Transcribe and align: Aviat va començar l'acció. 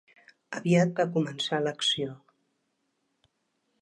Aviat 0.59 0.93
va 1.01 1.05
començar 1.17 1.59
l'acció. 1.65 2.17